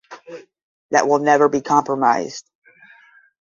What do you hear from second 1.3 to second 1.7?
be